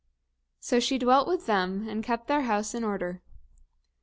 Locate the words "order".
2.83-3.21